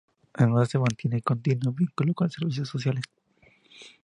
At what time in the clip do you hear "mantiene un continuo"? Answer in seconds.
0.79-1.73